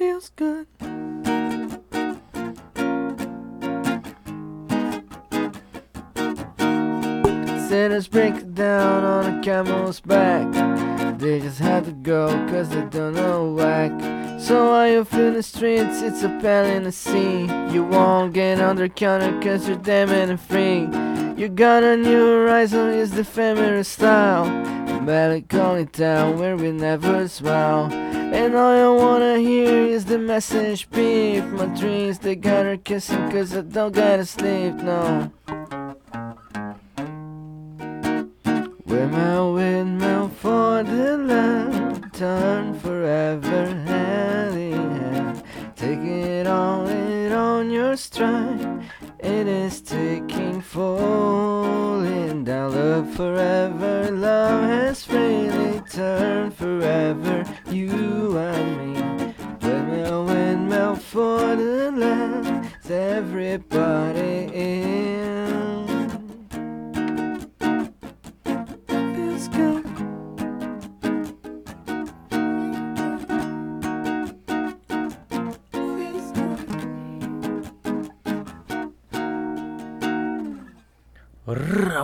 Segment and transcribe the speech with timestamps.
[0.00, 0.66] feels good.
[7.68, 10.48] Sinners break down on a camel's back.
[11.18, 13.92] They just had to go cause they don't know whack.
[14.40, 17.42] So while you feel the streets, it's a pal in the sea.
[17.70, 20.88] You won't get under counter cause you're damn and free.
[21.38, 24.46] You got a new horizon, is the feminine style.
[25.02, 28.19] Melancholy town where we never smile.
[28.32, 31.44] And all I wanna hear is the message beep.
[31.46, 35.30] My dreams, they got her kissing cause I don't gotta sleep, no.
[55.10, 57.44] Has freely forever.
[57.70, 59.34] You and me.
[59.62, 62.68] Windmill, windmill for the land.
[62.88, 64.50] Everybody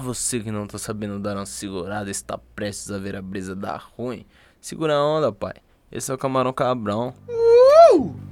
[0.07, 3.91] você que não tá sabendo dar uma segurada está prestes a ver a brisa dar
[3.97, 4.25] ruim.
[4.61, 5.55] Segura a onda, pai.
[5.91, 7.13] Esse é o Camarão Cabrão.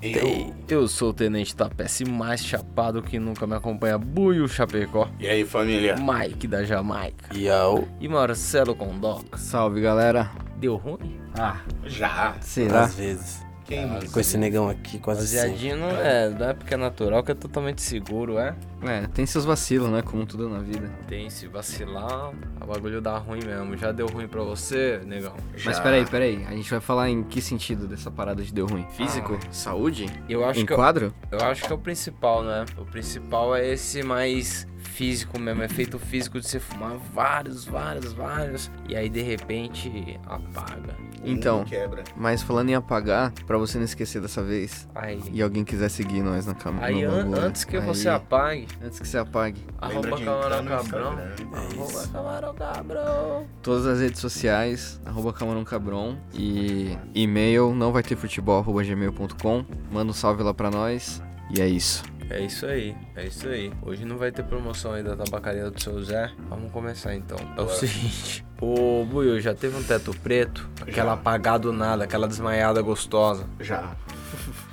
[0.02, 5.08] Ei, Eu sou o Tenente Tapece mais chapado que nunca me acompanha Buio Chapecó.
[5.18, 5.96] E aí, família?
[5.96, 7.34] Mike da Jamaica.
[7.34, 7.88] Yo.
[8.00, 9.38] E Marcelo Condoca.
[9.38, 10.30] Salve galera.
[10.56, 11.18] Deu ruim?
[11.38, 12.36] Ah, Já.
[12.40, 12.82] será?
[12.84, 13.43] Às vezes.
[13.64, 13.88] Quem?
[14.12, 15.50] Com esse negão aqui, quase sempre.
[15.50, 18.54] Baseadinho não é, não é porque é natural que é totalmente seguro, é?
[18.82, 20.02] É, tem seus vacilos, né?
[20.02, 20.90] Como tudo na vida.
[21.08, 23.76] Tem, se vacilar, o bagulho dá ruim mesmo.
[23.78, 25.34] Já deu ruim pra você, negão?
[25.52, 25.82] Mas Já.
[25.82, 26.44] peraí, peraí.
[26.46, 28.86] A gente vai falar em que sentido dessa parada de deu ruim?
[28.90, 29.38] Físico?
[29.50, 30.06] Saúde?
[30.28, 31.14] Eu acho em que eu, quadro?
[31.30, 32.66] eu acho que é o principal, né?
[32.76, 38.12] O principal é esse mais físico mesmo, é feito físico de você fumar vários, vários,
[38.12, 40.94] vários e aí de repente apaga.
[41.24, 42.04] Então, quebra.
[42.16, 46.22] mas falando em apagar, pra você não esquecer dessa vez, Aí, e alguém quiser seguir
[46.22, 46.84] nós na cama.
[46.84, 49.64] aí no an- antes que aí- você apague, Antes que você apague.
[49.80, 51.12] arroba camarão cabrão.
[51.12, 51.34] Instagram.
[51.52, 53.46] Arroba camarão cabrão.
[53.62, 56.16] Todas as redes sociais, arroba Camarão Cabron.
[56.32, 59.64] E e-mail, não vai ter futebol, arroba gmail.com.
[59.90, 61.22] Manda um salve lá pra nós.
[61.50, 62.02] E é isso.
[62.30, 63.72] É isso aí, é isso aí.
[63.82, 66.32] Hoje não vai ter promoção aí da tabacaria do seu Zé.
[66.48, 67.36] Vamos começar então.
[67.56, 68.44] É o seguinte.
[68.60, 70.68] Ô Buiu, já teve um teto preto?
[70.80, 71.12] Aquela Já.
[71.14, 73.44] apagada do nada, aquela desmaiada gostosa.
[73.60, 73.94] Já.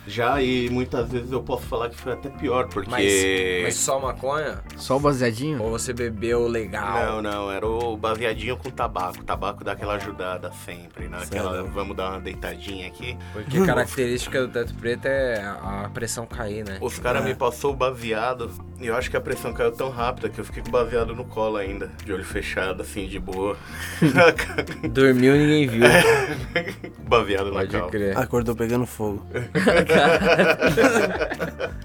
[0.07, 2.89] Já, e muitas vezes eu posso falar que foi até pior, porque.
[2.89, 4.59] Mas, mas só maconha?
[4.77, 5.61] Só o baseadinho?
[5.61, 7.05] Ou você bebeu legal?
[7.05, 9.19] Não, não, era o baseadinho com tabaco.
[9.19, 11.19] O tabaco dá aquela ajudada sempre, né?
[11.21, 13.17] Aquela, vamos dar uma deitadinha aqui.
[13.31, 16.79] Porque a característica do teto preto é a pressão cair, né?
[16.81, 20.29] Os caras me passou o baseado e eu acho que a pressão caiu tão rápida
[20.29, 21.91] que eu fiquei com o baseado no colo ainda.
[22.03, 23.55] De olho fechado, assim, de boa.
[24.91, 25.83] Dormiu e ninguém viu.
[27.07, 27.91] baseado na Pode calça.
[27.91, 28.17] crer.
[28.17, 29.23] Acordou pegando fogo.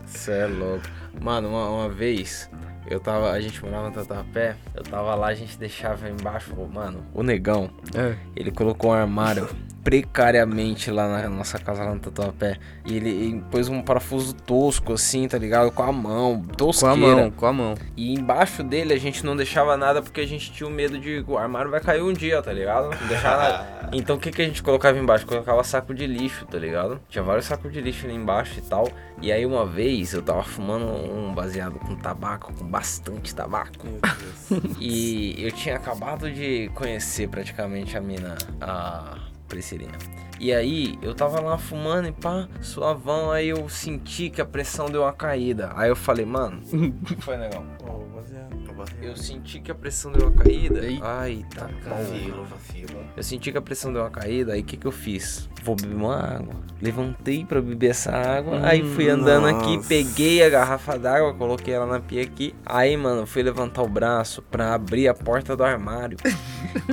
[0.06, 0.84] Você é louco.
[1.21, 2.50] Mano, uma, uma vez
[2.89, 3.31] eu tava.
[3.33, 6.55] A gente morava no Tatuapé, eu tava lá, a gente deixava embaixo.
[6.72, 8.15] Mano, o negão, É.
[8.34, 9.49] ele colocou um armário
[9.87, 12.59] precariamente lá na nossa casa lá no Tatuapé.
[12.85, 15.71] E ele, ele pôs um parafuso tosco assim, tá ligado?
[15.71, 16.97] Com a mão, Com a tosqueira.
[16.97, 17.75] mão, com a mão.
[17.97, 21.25] E embaixo dele a gente não deixava nada porque a gente tinha o medo de
[21.29, 22.91] o armário vai cair um dia, tá ligado?
[23.01, 23.77] Não deixava nada.
[23.93, 25.25] Então o que, que a gente colocava embaixo?
[25.25, 27.01] Colocava saco de lixo, tá ligado?
[27.09, 28.89] Tinha vários sacos de lixo ali embaixo e tal.
[29.23, 33.87] E aí uma vez eu tava fumando um baseado com tabaco, com bastante tabaco.
[34.81, 39.97] E eu tinha acabado de conhecer praticamente a mina, a Priscilina.
[40.39, 44.87] E aí eu tava lá fumando e pá, suavão, aí eu senti que a pressão
[44.87, 45.73] deu uma caída.
[45.75, 47.37] Aí eu falei, mano, o que foi,
[48.15, 48.56] baseado.
[49.01, 50.81] Eu senti que a pressão deu uma caída.
[51.03, 53.06] Ai, tá Vacilo, vacilo.
[53.17, 55.49] Eu senti que a pressão deu uma caída, aí o que que eu fiz?
[55.66, 56.54] Vou beber uma água.
[56.81, 59.88] Levantei pra beber essa água, aí fui andando aqui, nossa.
[59.88, 62.55] peguei a garrafa d'água, coloquei ela na pia aqui.
[62.64, 66.17] Aí, mano, fui levantar o braço pra abrir a porta do armário.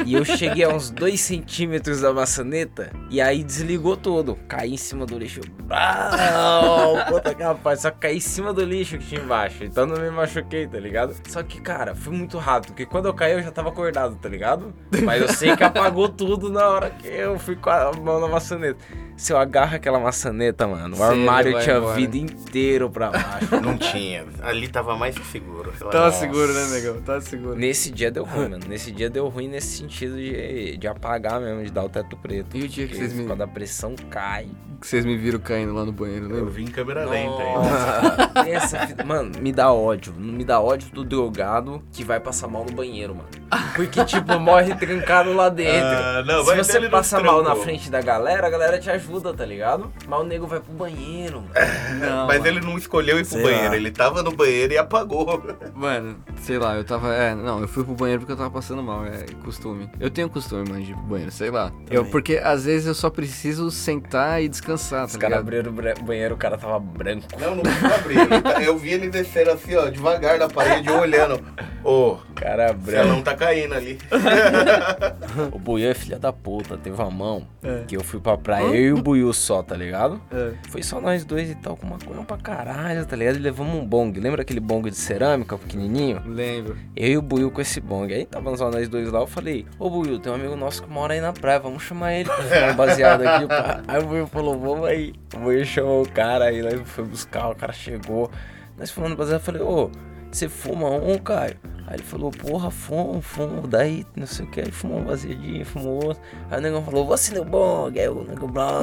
[0.08, 4.40] e eu cheguei a uns 2 centímetros da maçaneta, e aí desligou tudo.
[4.48, 5.42] Caí em cima do lixo.
[5.70, 9.64] Ah, puta que rapaz, só caí em cima do lixo que tinha embaixo.
[9.64, 11.14] Então não me machuquei, tá ligado?
[11.28, 14.30] Só que, cara, foi muito rápido, porque quando eu caí eu já tava acordado, tá
[14.30, 14.74] ligado?
[15.04, 18.28] Mas eu sei que apagou tudo na hora que eu fui com a mão na
[18.28, 18.63] maçaneta.
[18.64, 18.86] Maçaneta.
[19.16, 21.96] Se eu agarro aquela maçaneta, mano, o armário tinha embora.
[21.96, 23.48] vida inteiro pra baixo.
[23.62, 24.26] Não tinha.
[24.42, 25.72] Ali tava mais que seguro.
[25.80, 26.20] Tava Nossa.
[26.20, 27.02] seguro, né, negão?
[27.02, 27.56] Tava seguro.
[27.56, 28.66] Nesse dia deu ruim, mano.
[28.68, 32.58] Nesse dia deu ruim nesse sentido de, de apagar mesmo, de dar o teto preto.
[32.58, 34.48] E o dia que vocês me- Quando a pressão cai.
[34.82, 36.52] Que vocês me viram caindo lá no banheiro, Eu lembra?
[36.52, 37.60] vi em câmera lenta ainda.
[37.60, 40.14] Nossa, essa mano, me dá ódio.
[40.14, 43.30] Me dá ódio do drogado que vai passar mal no banheiro, mano.
[43.76, 45.88] Porque, tipo, morre trancado lá dentro.
[45.88, 48.90] Ah, não, Se você dele não passa mal na frente da galera, a galera te
[48.90, 49.03] ajuda,
[49.36, 49.92] tá ligado?
[50.08, 51.42] Mas o nego vai pro banheiro.
[51.42, 51.54] mano.
[52.00, 52.48] Não, Mas mano.
[52.48, 53.70] ele não escolheu ir pro Sei banheiro.
[53.70, 53.76] lá.
[53.76, 55.42] Ele tava no banheiro e apagou.
[55.76, 57.14] Mano, sei lá, eu tava.
[57.14, 59.90] É, não, eu fui pro banheiro porque eu tava passando mal, é costume.
[60.00, 61.72] Eu tenho costume, mano, de ir pro banheiro, sei lá.
[61.90, 65.68] Eu, porque às vezes eu só preciso sentar e descansar, Os tá caras ligado?
[65.70, 67.28] abriram o banheiro, o cara tava branco.
[67.40, 68.42] Não, não precisa abrir.
[68.42, 71.40] Tá- Eu vi ele descendo assim, ó, devagar na parede, olhando.
[71.84, 73.08] Ô, O cara o branco.
[73.10, 73.98] não tá caindo ali.
[75.52, 77.84] O Buiu é filha da puta, teve uma mão É.
[77.88, 80.22] que eu fui pra praia, eu e o Buiu só, tá ligado?
[80.32, 80.54] É.
[80.70, 83.36] Foi só nós dois e tal, com maconha pra caralho, tá ligado?
[83.36, 84.20] E levamos um bong.
[84.20, 86.22] Lembra aquele bong de cerâmica pequenininho?
[86.26, 86.78] Lembro.
[86.96, 88.14] Eu e o Buiu com esse bong.
[88.14, 90.90] Aí tava só nós dois lá, eu falei, ô Buiu, tem um amigo nosso que
[90.90, 93.82] mora aí na praia, vamos chamar ele pra um baseado aqui, pá.
[93.88, 95.14] Aí o Buiu falou, vamos aí.
[95.36, 98.30] O Buiu chamou o cara, aí nós foi buscar, o cara chegou.
[98.78, 99.90] Nós fumando baseado, eu falei, ô,
[100.32, 101.58] você fuma um, Caio?
[101.86, 105.66] Aí ele falou, porra, fumo, fumo, daí não sei o que, aí fumou um baseadinho,
[105.66, 106.22] fumou outro.
[106.50, 108.82] Aí o negão falou, você no bong, aí o negão blá.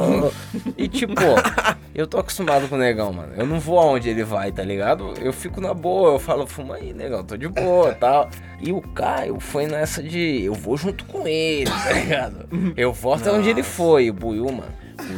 [0.77, 1.15] E tipo,
[1.95, 3.33] eu tô acostumado com o negão, mano.
[3.37, 5.15] Eu não vou aonde ele vai, tá ligado?
[5.19, 8.29] Eu fico na boa, eu falo, fuma aí, negão, tô de boa tal.
[8.61, 12.49] E o Caio foi nessa de eu vou junto com ele, tá ligado?
[12.77, 14.73] Eu vou até onde ele foi, o Buiu, mano.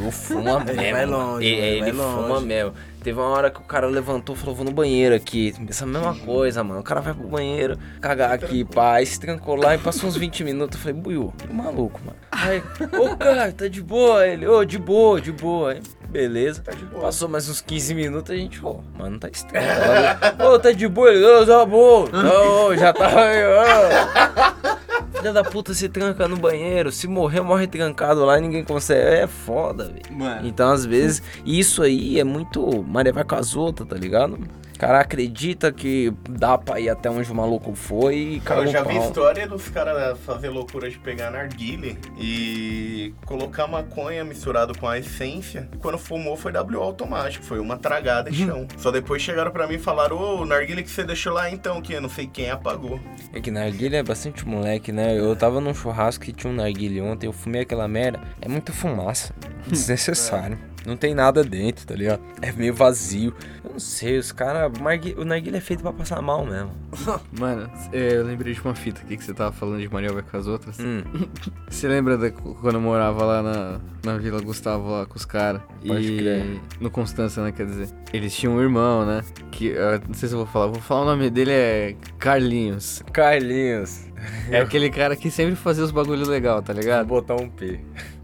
[0.07, 0.91] O fuma Ele mesmo.
[0.91, 1.17] vai mano.
[1.33, 2.45] longe, ele, ele vai fuma longe.
[2.45, 2.73] mesmo.
[3.03, 5.53] Teve uma hora que o cara levantou e falou, vou no banheiro aqui.
[5.67, 6.79] Essa mesma coisa, mano.
[6.79, 8.93] O cara vai pro banheiro, cagar aqui, pá.
[8.93, 10.77] Aí se trancou lá e passou uns 20 minutos.
[10.77, 12.17] Eu falei, Buiu, que maluco, mano.
[12.31, 12.63] Aí,
[12.97, 14.25] ô Caio, tá de boa?
[14.25, 15.71] Ele, ô, de boa, de boa.
[15.73, 16.61] Aí, beleza.
[16.61, 17.01] Tá de boa.
[17.03, 19.67] Passou mais uns 15 minutos, a gente, ô, mano, tá estranho.
[20.49, 21.11] Ô, tá de boa?
[21.11, 22.05] Ele, ô, tá bom.
[22.05, 24.82] Ô, já tava aí, ô.
[25.23, 26.91] Filha da puta se tranca no banheiro.
[26.91, 29.21] Se morrer, morre trancado lá e ninguém consegue.
[29.21, 30.01] É foda, velho.
[30.45, 32.83] Então, às vezes, isso aí é muito.
[32.83, 34.37] Maré vai com as outras, tá ligado?
[34.83, 38.67] O cara acredita que dá pra ir até onde o maluco foi e caga Eu
[38.67, 44.85] já vi história dos caras fazer loucura de pegar narguile e colocar maconha misturado com
[44.85, 45.69] a essência.
[45.71, 48.67] E quando fumou foi WO automático, foi uma tragada e chão.
[48.77, 51.81] Só depois chegaram pra mim e falaram: Ô, o narguile que você deixou lá então,
[51.81, 52.99] que eu não sei quem apagou.
[53.31, 55.17] É que narguilha é bastante moleque, né?
[55.17, 58.19] Eu tava num churrasco que tinha um narguilha ontem, eu fumei aquela merda.
[58.41, 59.33] É muita fumaça.
[59.65, 60.72] Desnecessário.
[60.85, 62.21] Não tem nada dentro, tá ligado?
[62.41, 63.33] É meio vazio.
[63.63, 64.71] Eu não sei, os caras.
[65.17, 66.71] O narguilha é feito pra passar mal mesmo.
[67.39, 70.21] Mano, é, eu lembrei de uma fita aqui que você tava falando de Maria vai
[70.23, 70.77] com as outras.
[70.79, 71.01] Hum,
[71.69, 75.61] Você lembra da, quando eu morava lá na, na Vila Gustavo lá com os caras?
[75.85, 76.61] Pode e crer.
[76.79, 77.51] no Constância, né?
[77.51, 79.23] Quer dizer, eles tinham um irmão, né?
[79.51, 83.01] Que eu não sei se eu vou falar, vou falar o nome dele é Carlinhos.
[83.11, 84.05] Carlinhos.
[84.49, 87.07] É aquele cara que sempre fazia os bagulho legal, tá Vou ligado?
[87.07, 87.79] botar um P.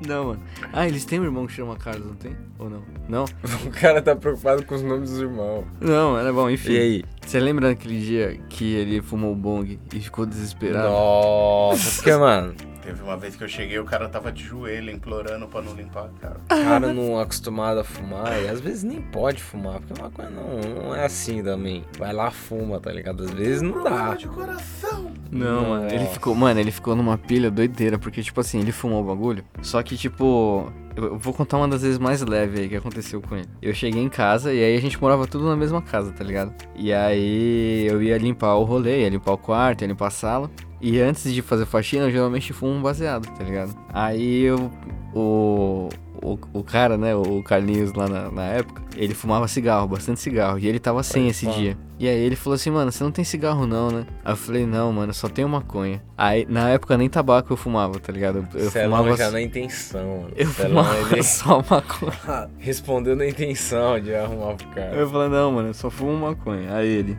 [0.08, 0.44] Não, mano.
[0.72, 2.36] Ah, eles têm um irmão que chama Carlos, não tem?
[2.60, 2.84] Ou não?
[3.08, 3.26] Não?
[3.66, 5.66] O cara tá preocupado com os nomes dos irmãos.
[5.80, 6.74] Não, era bom, enfim.
[6.74, 7.04] E aí?
[7.26, 10.90] Você lembra daquele dia que ele fumou o bong e ficou desesperado?
[10.90, 12.54] Nossa, porque, mano,
[12.84, 16.06] Teve uma vez que eu cheguei, o cara tava de joelho implorando pra não limpar
[16.06, 16.38] a cara.
[16.44, 20.30] o cara não é acostumado a fumar e às vezes nem pode fumar, porque maconha
[20.30, 21.86] não, não é assim também.
[21.98, 23.24] Vai lá, fuma, tá ligado?
[23.24, 24.14] Às vezes não dá.
[24.16, 25.12] de coração.
[25.32, 29.02] Não, mano, ele ficou, mano, ele ficou numa pilha doideira, porque, tipo assim, ele fumou
[29.02, 32.76] o bagulho, só que, tipo, eu vou contar uma das vezes mais leves aí que
[32.76, 33.48] aconteceu com ele.
[33.62, 36.54] Eu cheguei em casa e aí a gente morava tudo na mesma casa, tá ligado?
[36.76, 40.52] E aí eu ia limpar o rolê, ia limpar o quarto, ia limpar a sala.
[40.84, 43.74] E antes de fazer faxina, eu geralmente fumo um baseado, tá ligado?
[43.94, 44.70] Aí eu.
[45.16, 45.88] O.
[46.22, 50.58] O, o cara, né, o Carlinhos lá na, na época, ele fumava cigarro, bastante cigarro.
[50.58, 51.52] E ele tava sem esse pá.
[51.52, 51.78] dia.
[52.00, 54.06] E aí ele falou assim, mano, você não tem cigarro não, né?
[54.24, 56.02] Aí eu falei, não, mano, só tenho maconha.
[56.18, 58.48] Aí, na época, nem tabaco eu fumava, tá ligado?
[58.54, 59.18] Eu, eu Celão fumava.
[59.18, 60.32] já na intenção, mano.
[60.38, 62.50] Eu Celão, fumava ele só maconha.
[62.58, 64.96] respondeu na intenção de arrumar pro cara.
[64.96, 66.74] Eu falei, não, mano, eu só fumo maconha.
[66.74, 67.18] Aí ele,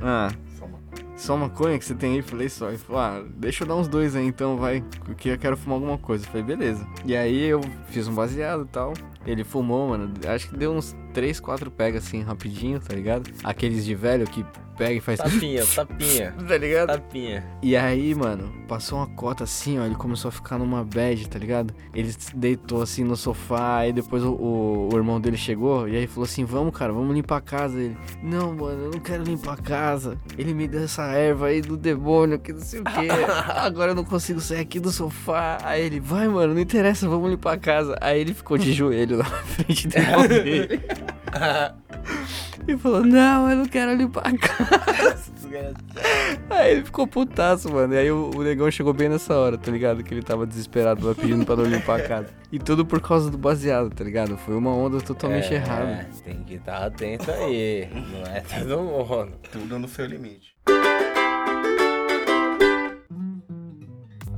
[0.00, 0.30] ah,
[1.24, 2.22] Só maconha que você tem aí?
[2.22, 2.68] Falei, só.
[2.68, 5.76] Ele falou, ah, deixa eu dar uns dois aí então, vai, porque eu quero fumar
[5.76, 6.26] alguma coisa.
[6.26, 6.86] Falei, beleza.
[7.02, 8.92] E aí eu fiz um baseado e tal.
[9.26, 10.12] Ele fumou, mano.
[10.26, 13.30] Acho que deu uns 3, 4 pega assim, rapidinho, tá ligado?
[13.42, 14.44] Aqueles de velho que
[14.76, 15.18] pega e faz.
[15.20, 16.32] Tapinha, tapinha.
[16.48, 16.88] tá ligado?
[16.88, 17.44] Tapinha.
[17.62, 19.84] E aí, mano, passou uma cota assim, ó.
[19.84, 21.72] Ele começou a ficar numa bad, tá ligado?
[21.94, 23.76] Ele deitou assim no sofá.
[23.78, 25.88] Aí depois o, o- o irmão dele chegou.
[25.88, 27.78] E aí falou assim: Vamos, cara, vamos limpar a casa.
[27.80, 30.18] Ele: Não, mano, eu não quero limpar a casa.
[30.36, 33.08] Ele me deu essa erva aí do demônio, que não sei o quê.
[33.54, 35.58] Agora eu não consigo sair aqui do sofá.
[35.62, 37.96] Aí ele: Vai, mano, não interessa, vamos limpar a casa.
[38.00, 40.80] Aí ele ficou de joelho na frente do irmão dele.
[42.66, 45.32] E falou: Não, eu não quero limpar a casa.
[46.50, 47.94] Aí ele ficou putaço, mano.
[47.94, 50.02] E aí o, o negão chegou bem nessa hora, tá ligado?
[50.02, 52.28] Que ele tava desesperado lá pedindo pra não limpar a casa.
[52.50, 54.36] E tudo por causa do baseado, tá ligado?
[54.38, 56.08] Foi uma onda totalmente É, errada.
[56.24, 57.88] Tem que estar atento aí.
[57.92, 59.32] Não é todo mundo.
[59.52, 60.54] Tudo no seu limite.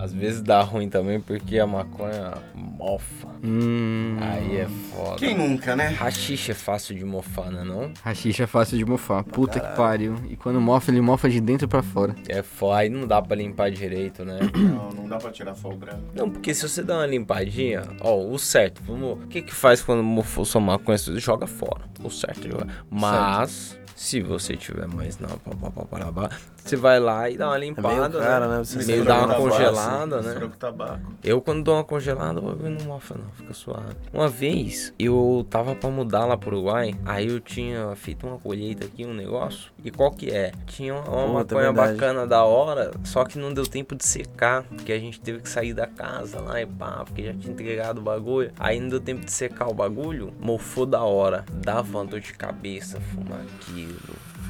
[0.06, 3.26] Às vezes dá ruim também porque a maconha mofa.
[3.42, 4.16] Hum.
[4.20, 5.16] Aí é foda.
[5.16, 5.88] Quem nunca, né?
[5.88, 7.92] Rachixe é fácil de mofar, né não?
[8.04, 9.24] Rachixa é fácil de mofar.
[9.24, 10.14] Puta que pariu.
[10.30, 12.14] E quando mofa, ele mofa de dentro pra fora.
[12.28, 14.38] É foda, aí não dá pra limpar direito, né?
[14.54, 16.04] Não, não dá pra tirar só o branco.
[16.14, 19.24] Não, porque se você dá uma limpadinha, ó, o certo, vamos.
[19.24, 20.96] O que que faz quando mofou sua maconha?
[20.96, 21.82] Você joga fora.
[22.00, 22.84] O certo é jogar.
[22.88, 26.30] Mas, se você tiver mais não, pá, pá, pá, pá, pá,
[26.68, 28.18] você vai lá e dá uma limpada.
[28.18, 28.58] caro, né?
[28.58, 28.64] né?
[28.64, 30.46] Você Meio dá uma tabaco, congelada, mistura né?
[30.46, 31.12] com tabaco.
[31.22, 33.94] Eu, quando dou uma congelada, eu não mofa, não, fica suave.
[34.12, 38.84] Uma vez, eu tava pra mudar lá pro Uruguai, aí eu tinha feito uma colheita
[38.86, 39.70] aqui, um negócio.
[39.84, 40.52] E qual que é?
[40.66, 41.92] Tinha uma, uma Puta, maconha verdade.
[41.92, 45.48] bacana da hora, só que não deu tempo de secar, porque a gente teve que
[45.48, 48.50] sair da casa lá e pá, porque já tinha entregado o bagulho.
[48.58, 51.44] Aí não deu tempo de secar o bagulho, mofou da hora.
[51.52, 53.96] Dava uma dor de cabeça fumar aquilo.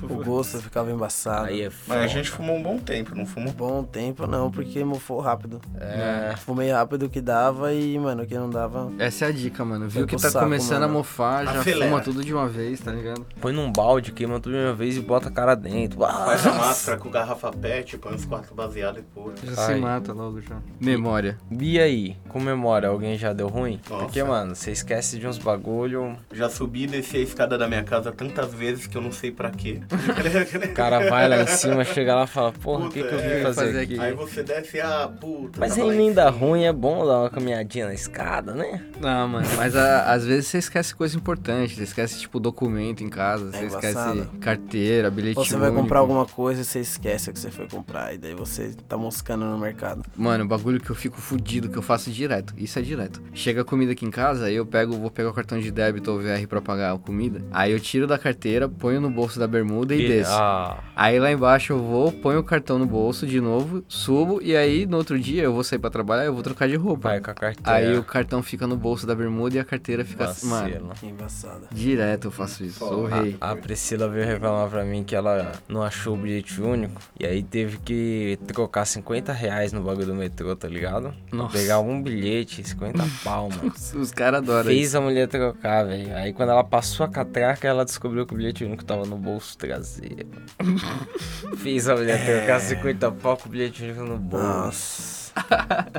[0.17, 1.47] O gosto ficava embaçado.
[1.47, 3.53] Aí é Mas a gente fumou um bom tempo, não fumou?
[3.53, 5.61] Bom tempo não, porque mofou rápido.
[5.79, 6.35] É.
[6.39, 8.91] Fumei rápido o que dava e, mano, o que não dava.
[8.99, 9.89] Essa é a dica, mano.
[9.89, 10.93] Viu que tá saco, começando mano.
[10.95, 11.91] a mofar, já Acelera.
[11.91, 13.27] fuma tudo de uma vez, tá ligado?
[13.41, 16.01] Põe num balde, queima tudo de uma vez e bota a cara dentro.
[16.01, 19.35] Faz a máscara com garrafa pet, põe uns quatro baseados e pula.
[19.43, 19.75] Já Ai.
[19.75, 20.57] se mata logo já.
[20.81, 21.39] Memória.
[21.51, 23.81] E aí, com memória, alguém já deu ruim?
[23.89, 24.05] Nossa.
[24.05, 27.83] Porque, mano, você esquece de uns bagulho, Já subi e desci a escada da minha
[27.83, 29.81] casa tantas vezes que eu não sei pra quê.
[30.71, 33.19] o cara vai lá em cima, chega lá e fala, porra, o que, que eu
[33.19, 33.95] vim é, fazer, fazer aqui?
[33.95, 34.01] aqui.
[34.03, 35.59] Aí você desce, ah, puta.
[35.61, 36.31] Mas lá em cima.
[36.31, 38.83] ruim, é bom dar uma caminhadinha na escada, né?
[39.01, 41.75] Não, mano, mas a- às vezes você esquece coisa importante.
[41.77, 44.31] Você esquece, tipo, documento em casa, você esquece embaçado.
[44.41, 45.83] carteira, bilhete Ou você vai único.
[45.83, 48.15] comprar alguma coisa e você esquece o que você foi comprar.
[48.15, 50.03] E daí você tá moscando no mercado.
[50.17, 52.55] Mano, o bagulho que eu fico fudido, que eu faço direto.
[52.57, 53.23] Isso é direto.
[53.33, 56.11] Chega a comida aqui em casa, aí eu pego, vou pegar o cartão de débito
[56.11, 57.43] ou VR pra pagar a comida.
[57.53, 60.33] Aí eu tiro da carteira, ponho no bolso da bermuda e, desço.
[60.33, 64.57] Ah, Aí lá embaixo eu vou, ponho o cartão no bolso de novo, subo e
[64.57, 67.11] aí no outro dia eu vou sair pra trabalhar, eu vou trocar de roupa.
[67.11, 67.73] vai com a carteira.
[67.79, 70.25] Aí o cartão fica no bolso da bermuda e a carteira fica.
[70.45, 70.95] Mano, Vacila.
[70.99, 71.67] Que embaçada.
[71.71, 72.79] direto eu faço isso.
[72.79, 73.37] Sou o rei.
[73.41, 77.43] A Priscila veio reclamar pra mim que ela não achou o bilhete único e aí
[77.43, 81.13] teve que trocar 50 reais no bagulho do metrô, tá ligado?
[81.31, 81.57] Nossa.
[81.59, 83.73] Pegar um bilhete, 50 pau, mano.
[83.75, 84.99] Os, os caras adoram Fez isso.
[84.99, 86.15] a mulher trocar, velho.
[86.17, 89.57] Aí quando ela passou a catraca, ela descobriu que o bilhete único tava no bolso
[89.67, 90.29] traseiro.
[91.59, 94.47] Fez a mulher trocar 50 pau com o bilhete único no bolso.
[94.47, 95.27] Nossa.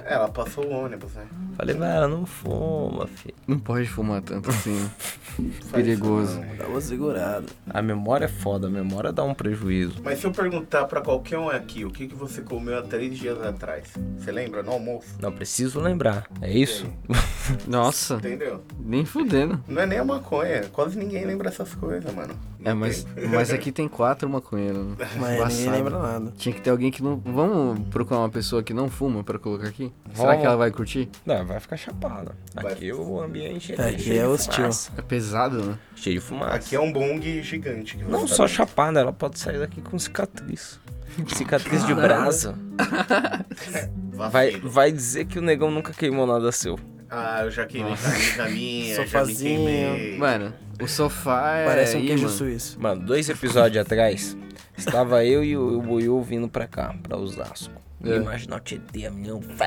[0.03, 1.27] É, ela passou o ônibus, né?
[1.55, 3.35] Falei, mas ela não fuma, filho.
[3.47, 4.89] Não pode fumar tanto assim.
[5.71, 6.31] Perigoso.
[6.31, 6.55] isso, não.
[6.55, 7.45] Dá uma segurada.
[7.69, 10.01] A memória é foda, a memória dá um prejuízo.
[10.03, 13.15] Mas se eu perguntar pra qualquer um aqui, o que, que você comeu há três
[13.15, 13.89] dias atrás?
[14.17, 14.63] Você lembra?
[14.63, 15.07] No almoço?
[15.21, 16.25] Não preciso lembrar.
[16.41, 16.87] É isso?
[17.67, 18.63] Nossa, Entendeu?
[18.79, 19.63] nem fudendo.
[19.67, 20.63] Não é nem a maconha.
[20.71, 22.33] Quase ninguém lembra essas coisas, mano.
[22.63, 24.85] É, mas, mas aqui tem quatro maconheiros.
[24.87, 24.95] né?
[24.99, 25.71] Mas ninguém Embaçado.
[25.71, 26.33] lembra nada.
[26.37, 27.21] Tinha que ter alguém que não.
[27.23, 29.91] Vamos procurar uma pessoa que não fuma pra colocar aqui?
[30.13, 30.41] Será Vamos.
[30.41, 31.09] que ela vai curtir?
[31.25, 32.35] Não, vai ficar chapada.
[32.55, 32.73] Vai.
[32.73, 34.65] Aqui o ambiente É, aqui cheio é hostil.
[34.97, 35.77] É pesado, né?
[35.95, 36.55] Cheio de fumaça.
[36.55, 37.97] Aqui é um bong gigante.
[37.97, 40.79] Que Não só tá chapada, ela pode sair daqui com cicatriz.
[41.27, 42.55] Cicatriz de brasa.
[43.55, 44.31] vendo.
[44.31, 46.77] Vai, vai dizer que o negão nunca queimou nada seu.
[47.09, 49.65] Ah, eu já queimei camisa minha, já me Sofazinho.
[49.65, 50.17] queimei.
[50.17, 51.65] Mano, o sofá é.
[51.65, 52.35] Parece um queijo mano.
[52.35, 52.79] suíço.
[52.79, 54.37] Mano, dois episódios atrás,
[54.77, 57.73] estava eu e o, o Buiu vindo pra cá, pra Osasco.
[58.03, 58.17] É.
[58.17, 59.39] Imagina o Tietê, a menina.
[59.57, 59.65] pá.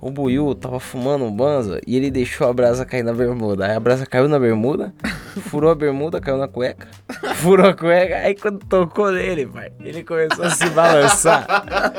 [0.00, 3.66] O Buiu tava fumando um banza e ele deixou a brasa cair na bermuda.
[3.66, 4.92] Aí a brasa caiu na bermuda,
[5.48, 6.88] furou a bermuda, caiu na cueca,
[7.36, 8.16] furou a cueca.
[8.16, 11.46] Aí quando tocou nele, pai, ele começou a se balançar.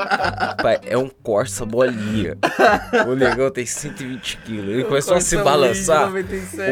[0.61, 2.37] pai, é um Corsa bolinha.
[3.07, 4.69] O negão tem 120 quilos.
[4.69, 6.09] Ele começou a se balançar.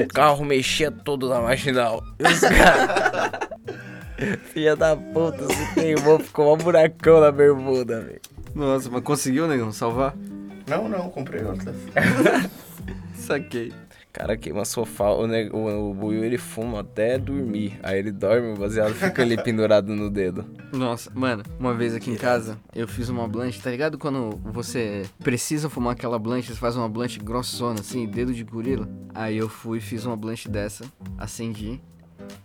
[0.01, 2.01] O carro mexia todo na marginal.
[2.19, 3.49] E os caras.
[4.53, 8.21] Filha da puta, se queimou, ficou um buracão na bermuda, velho.
[8.55, 10.15] Nossa, mas conseguiu, negão, salvar?
[10.67, 11.75] Não, não, comprei outras.
[13.15, 13.73] Saquei.
[14.13, 17.77] cara queima sofá, o, ne- o, o Buiu ele fuma até dormir.
[17.83, 20.45] Aí ele dorme, o baseado fica ali pendurado no dedo.
[20.71, 23.97] Nossa, mano, uma vez aqui em casa, eu fiz uma blanche, tá ligado?
[23.97, 28.87] Quando você precisa fumar aquela blanche, você faz uma blanche grossona, assim, dedo de gorila.
[29.13, 30.85] Aí eu fui, fiz uma blanche dessa,
[31.17, 31.81] acendi.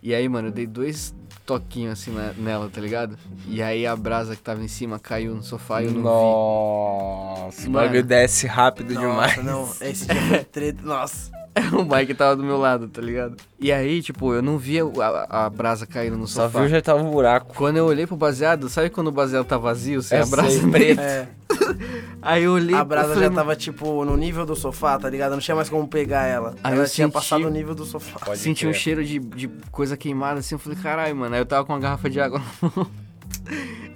[0.03, 1.15] E aí, mano, eu dei dois
[1.51, 3.17] toquinhos assim na- nela, tá ligado?
[3.49, 7.67] E aí a brasa que tava em cima caiu no sofá e eu não Nossa,
[7.67, 7.85] o Mano.
[7.87, 9.37] bagulho desce rápido demais.
[9.37, 9.69] Nossa, não.
[9.89, 10.83] Esse dia foi treta.
[10.85, 11.31] Nossa.
[11.31, 11.41] vi.
[11.77, 13.37] o Mike tava do meu lado, tá ligado?
[13.59, 16.61] E aí, tipo, eu não via o- a, a brasa caindo no Só sofá.
[16.61, 17.53] viu já tava um buraco.
[17.57, 20.69] Quando eu olhei pro baseado, sabe quando o baseado tá vazio, sem É, a brasa
[20.69, 21.03] preta?
[21.03, 21.29] É,
[22.23, 25.33] Aí eu olhei a brasa falei, já tava, tipo, no nível do sofá, tá ligado?
[25.33, 26.55] Não tinha mais como pegar ela.
[26.63, 28.19] Aí ela eu tinha senti- passado o nível do sofá.
[28.25, 31.35] Pode Senti um cheiro de, de coisa queimada assim, eu falei, caralho, mano.
[31.35, 32.87] Aí eu tava com uma garrafa de água na mão.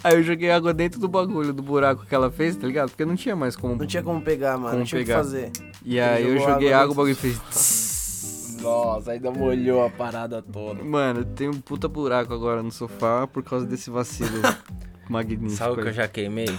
[0.03, 2.91] Aí eu joguei água dentro do bagulho, do buraco que ela fez, tá ligado?
[2.91, 3.77] Porque não tinha mais como.
[3.77, 4.67] Não tinha como pegar, mano.
[4.69, 5.19] Como não tinha o que pegar.
[5.23, 5.51] fazer.
[5.85, 7.39] E aí eu joguei água água, o bagulho fez.
[8.61, 10.83] Nossa, ainda molhou a parada toda.
[10.83, 14.41] Mano, tem um puta buraco agora no sofá por causa desse vacilo
[15.09, 15.51] magnífico.
[15.51, 16.49] Sabe o que eu já queimei?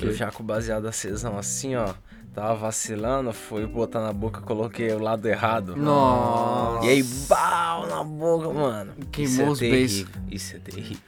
[0.00, 1.94] Eu já com baseado acesão assim, ó.
[2.34, 5.74] Tava vacilando, fui botar na boca, coloquei o lado errado.
[5.76, 6.86] Nossa.
[6.86, 8.92] E aí, bal na boca, mano.
[9.10, 10.02] Queimou Isso é os beijos.
[10.04, 10.22] terrível.
[10.30, 11.02] Isso é terrível.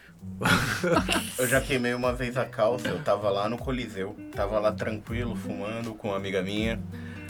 [1.39, 4.17] Eu já queimei uma vez a calça, eu tava lá no Coliseu.
[4.35, 6.81] Tava lá tranquilo, fumando com uma amiga minha.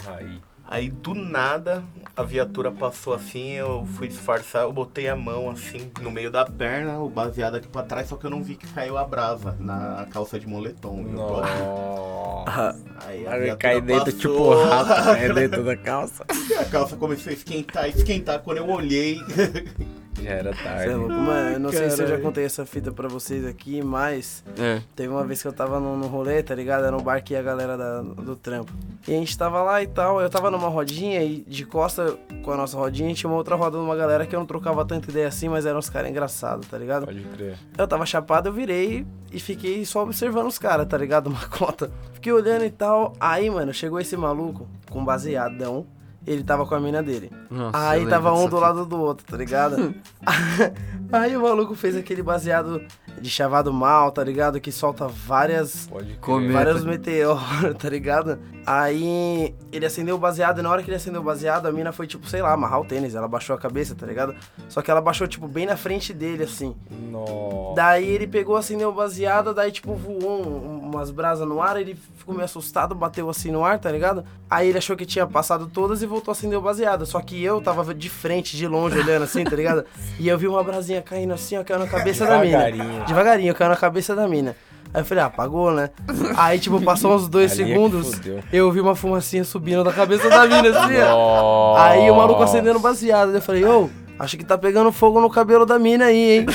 [0.07, 0.41] Aí.
[0.67, 1.83] Aí do nada
[2.21, 6.45] a viatura passou assim, eu fui disfarçar, eu botei a mão assim no meio da
[6.45, 9.57] perna, o baseado aqui pra trás, só que eu não vi que caiu a brasa
[9.59, 11.03] na calça de moletom.
[11.03, 12.77] Nossa.
[13.07, 16.25] Aí a viatura cai dentro passou, tipo rato, cai dentro da calça.
[16.61, 18.41] A calça começou a esquentar, esquentar.
[18.41, 19.19] Quando eu olhei,
[20.23, 20.95] Já era é tarde.
[20.95, 21.51] louco, mano.
[21.51, 24.81] Eu não sei se eu já contei essa fita pra vocês aqui, mas É.
[24.97, 26.85] teve uma vez que eu tava no, no rolê, tá ligado?
[26.85, 28.73] Era um bar que ia a galera da- do trampo.
[29.09, 30.21] E a gente tava lá e tal.
[30.21, 33.79] Eu tava numa rodinha e de costa com a nossa rodinha tinha uma outra roda
[33.79, 36.67] de uma galera que eu não trocava tanta ideia assim, mas eram uns caras engraçados,
[36.67, 37.07] tá ligado?
[37.07, 37.57] Pode crer.
[37.79, 41.29] Eu tava chapado, eu virei e fiquei só observando os caras, tá ligado?
[41.31, 41.91] Uma cota.
[42.13, 43.15] Fiquei olhando e tal.
[43.19, 45.87] Aí, mano, chegou esse maluco com baseadão.
[46.27, 47.33] Ele tava com a mina dele.
[47.51, 48.57] Nossa, Aí tava um do fita.
[48.59, 49.95] lado do outro, tá ligado?
[51.13, 52.83] Aí o maluco fez aquele baseado
[53.21, 54.61] de chavado mal, tá ligado?
[54.61, 55.87] Que solta várias.
[55.89, 56.15] Pode.
[56.21, 56.53] Comenta.
[56.53, 57.43] Vários meteoros,
[57.79, 58.39] tá ligado?
[58.65, 61.91] Aí ele acendeu o baseado e na hora que ele acendeu o baseado, a mina
[61.91, 63.15] foi, tipo, sei lá, amarrar o tênis.
[63.15, 64.35] Ela baixou a cabeça, tá ligado?
[64.69, 66.77] Só que ela baixou, tipo, bem na frente dele, assim.
[67.11, 67.75] Nossa.
[67.75, 71.97] Daí ele pegou, acendeu o baseado, daí, tipo, voou um- umas brasas no ar, ele
[72.17, 74.25] ficou meio assustado, bateu assim no ar, tá ligado?
[74.49, 77.07] Aí ele achou que tinha passado todas e voltou a acender o baseado.
[77.07, 79.85] Só que eu tava de frente, de longe, olhando assim, tá ligado?
[80.19, 82.59] E eu vi uma brasinha caindo assim, ó, caiu na cabeça da mina.
[82.59, 83.05] Devagarinho.
[83.07, 84.57] Devagarinho, caiu na cabeça da mina.
[84.93, 85.91] Aí eu falei, ah, apagou, né?
[86.37, 88.41] Aí, tipo, passou uns dois Ali é segundos, fudeu.
[88.53, 91.77] eu vi uma fumacinha subindo da cabeça da mina, assim, ó.
[91.77, 93.33] Aí o maluco acendendo baseado.
[93.33, 96.47] Eu falei, ô, acho que tá pegando fogo no cabelo da mina aí, hein?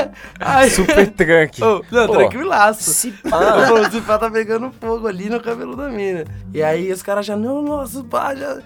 [0.40, 1.62] aí, Super tranque.
[1.62, 2.90] Ô, não, Pô, tranquilaço.
[2.92, 3.90] Se pá.
[3.90, 6.24] Se pá tá pegando fogo ali no cabelo da mina.
[6.52, 8.60] E aí os caras já, não, nossa, pá, já.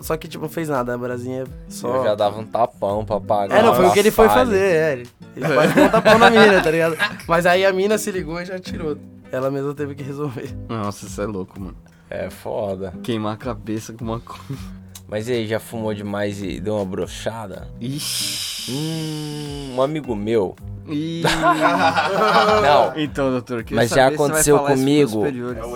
[0.00, 1.96] Só que, tipo, não fez nada, a brasinha só.
[1.96, 3.58] Eu já dava um tapão pra pagar.
[3.58, 4.92] É, não, foi o que ele foi fazer, é.
[4.92, 6.96] Ele, ele quase deu um tapão na mina, tá ligado?
[7.28, 8.96] Mas aí a mina se ligou e já tirou.
[9.30, 10.50] Ela mesma teve que resolver.
[10.68, 11.76] Nossa, isso é louco, mano.
[12.08, 12.92] É foda.
[13.02, 14.62] Queimar a cabeça com uma coisa.
[15.08, 17.68] Mas e aí, já fumou demais e deu uma brochada?
[17.80, 18.51] Ixi.
[18.68, 20.54] Hum, um amigo meu.
[22.62, 25.24] Não, Então, doutor, queria Mas já aconteceu comigo.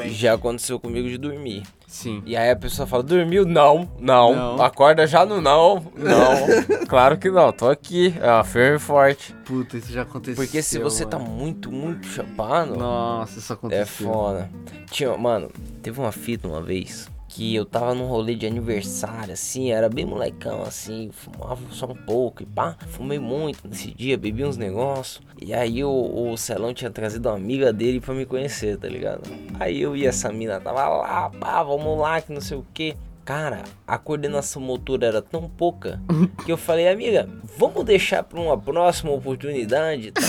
[0.01, 1.63] É já aconteceu comigo de dormir.
[1.87, 2.23] Sim.
[2.27, 3.47] E aí a pessoa fala, dormiu?
[3.47, 4.35] Não, não.
[4.35, 4.63] Não.
[4.63, 6.47] Acorda já no não, não.
[6.89, 9.33] claro que não, tô aqui, ó, firme e forte.
[9.45, 10.45] Puta, isso já aconteceu.
[10.45, 11.31] Porque se você tá mano.
[11.31, 13.83] muito, muito chapado, Nossa, isso aconteceu.
[13.83, 14.51] é foda.
[14.91, 15.51] Tinha, mano,
[15.83, 20.07] teve uma fita uma vez que eu tava num rolê de aniversário, assim, era bem
[20.07, 25.21] molecão, assim, fumava só um pouco e pá, fumei muito nesse dia, bebi uns negócios.
[25.39, 29.21] E aí o, o Celão tinha trazido uma amiga dele pra me conhecer, tá ligado?
[29.61, 32.97] Aí eu e essa mina tava lá, pá, vamos lá, que não sei o que.
[33.23, 36.01] Cara, a coordenação motora era tão pouca
[36.47, 40.25] que eu falei, amiga, vamos deixar pra uma próxima oportunidade e tal.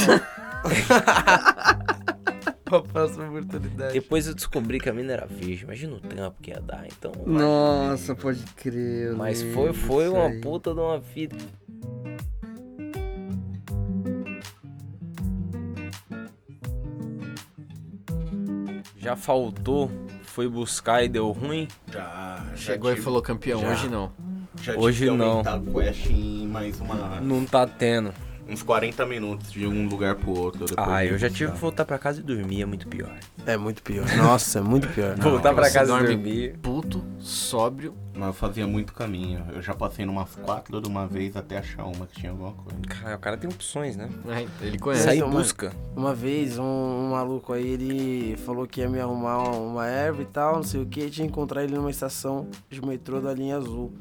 [2.75, 3.93] A próxima oportunidade.
[3.93, 5.63] Depois eu descobri que a mina era virgem.
[5.63, 7.11] Imagina o trampo que ia dar, então.
[7.25, 9.13] Nossa, pode crer.
[9.15, 10.41] Mas foi, foi uma aí.
[10.41, 11.37] puta de uma fita.
[18.97, 19.91] Já faltou,
[20.23, 21.67] foi buscar e deu ruim.
[21.91, 22.43] já.
[22.51, 23.69] já Chegou e tive- falou campeão, já.
[23.71, 24.11] hoje não.
[24.61, 25.43] Já Hoje não.
[27.21, 28.11] Não tá tendo.
[28.49, 30.65] Uns 40 minutos de um lugar pro outro.
[30.77, 33.17] Ah, eu já tive que voltar pra casa e dormir, é muito pior.
[33.45, 34.05] É muito pior.
[34.15, 35.15] Nossa, é muito pior.
[35.19, 36.57] voltar pra casa e dormir.
[36.61, 37.93] Puto, sóbrio.
[38.17, 39.45] Mas eu fazia muito caminho.
[39.53, 42.79] Eu já passei numas quatro de uma vez até achar uma que tinha alguma coisa.
[42.87, 44.09] Cara, o cara tem opções, né?
[44.27, 45.03] É, ele conhece.
[45.03, 45.71] Sair em então, busca.
[45.95, 50.23] Uma vez, um, um maluco aí, ele falou que ia me arrumar uma, uma erva
[50.23, 53.33] e tal, não sei o que, tinha que encontrar ele numa estação de metrô da
[53.33, 53.93] linha azul,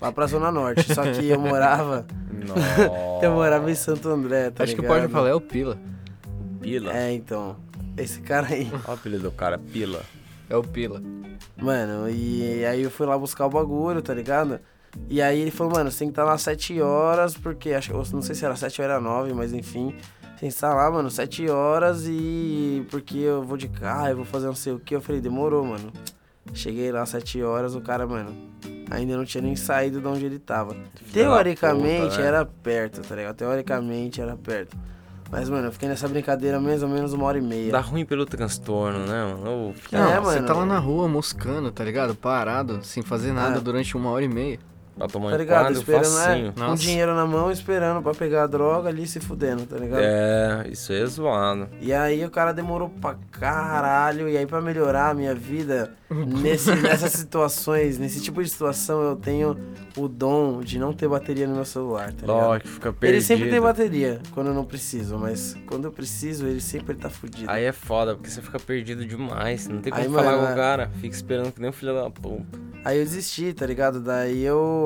[0.00, 0.92] lá pra Zona Norte.
[0.92, 3.22] Só que eu morava, Nossa.
[3.22, 5.00] eu morava em Santo André, tá Acho que ligado?
[5.00, 5.78] pode falar é o Pila.
[6.60, 6.92] Pila.
[6.92, 7.56] É, então,
[7.96, 8.68] esse cara aí.
[8.72, 10.02] Olha o apelido do cara, Pila.
[10.52, 11.02] É o Pila.
[11.56, 14.60] Mano, e aí eu fui lá buscar o bagulho, tá ligado?
[15.08, 17.90] E aí ele falou, mano, você tem que estar lá às 7 horas, porque acho
[17.90, 19.94] que não sei se era 7 ou era 9, mas enfim.
[20.38, 22.86] Tem que estar lá, mano, 7 horas e.
[22.90, 24.94] Porque eu vou de carro, eu vou fazer não sei o que.
[24.94, 25.90] Eu falei, demorou, mano.
[26.52, 28.36] Cheguei lá às 7 horas, o cara, mano,
[28.90, 30.76] ainda não tinha nem saído de onde ele tava.
[31.14, 32.26] Teoricamente puta, né?
[32.26, 33.36] era perto, tá ligado?
[33.36, 34.76] Teoricamente era perto.
[35.32, 37.72] Mas, mano, eu fiquei nessa brincadeira mais ou menos uma hora e meia.
[37.72, 39.72] Dá ruim pelo transtorno, né, mano?
[39.72, 40.46] Filho, Não, É, você mano.
[40.46, 42.14] tá lá na rua moscando, tá ligado?
[42.14, 43.60] Parado, sem fazer nada É.
[43.60, 44.58] durante uma hora e meia.
[44.96, 45.62] Pra tomar Tá um ligado?
[45.64, 46.48] quadro Esperando, facinho.
[46.48, 46.82] é, com Nossa.
[46.82, 50.02] dinheiro na mão, esperando pra pegar a droga ali se fudendo, tá ligado?
[50.02, 51.68] É, isso aí é zoado.
[51.80, 54.28] E aí o cara demorou pra caralho.
[54.28, 59.16] E aí pra melhorar a minha vida, nesse, nessas situações, nesse tipo de situação, eu
[59.16, 59.56] tenho
[59.96, 62.36] o dom de não ter bateria no meu celular, tá ligado?
[62.46, 63.16] Lógico, fica perdido.
[63.16, 67.08] Ele sempre tem bateria quando eu não preciso, mas quando eu preciso, ele sempre tá
[67.10, 67.50] fudido.
[67.50, 69.66] Aí é foda, porque você fica perdido demais.
[69.68, 70.90] Não tem como Aí, falar mano, com o cara.
[71.00, 72.44] Fica esperando que nem um filho da puta.
[72.84, 74.00] Aí eu desisti, tá ligado?
[74.00, 74.81] Daí eu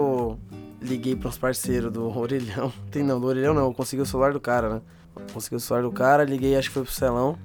[0.81, 2.73] liguei pra uns parceiros do Orelhão.
[2.91, 4.81] Tem não, do Orelhão não, eu consegui o celular do cara, né?
[5.33, 7.39] Consegui o celular do cara, liguei, acho que foi pro Celão.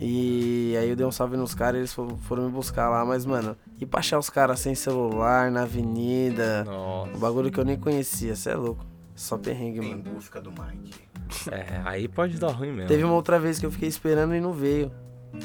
[0.00, 3.56] E aí eu dei um salve nos caras, eles foram, me buscar lá, mas, mano,
[3.80, 7.10] e pra achar os caras sem celular, na avenida, Nossa.
[7.16, 8.84] um bagulho que eu nem conhecia, cê é louco.
[9.14, 10.02] Só perrengue, Em mano.
[10.14, 10.92] busca do Mike.
[11.50, 12.88] É, aí pode dar ruim mesmo.
[12.88, 14.92] Teve uma outra vez que eu fiquei esperando e não veio.